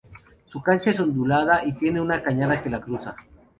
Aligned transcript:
La 0.55 0.61
cancha 0.63 0.89
es 0.89 0.99
ondulada 0.99 1.63
y 1.63 1.73
tiene 1.73 2.01
una 2.01 2.23
cañada 2.23 2.63
que 2.63 2.71
la 2.71 2.81
cruza. 2.81 3.15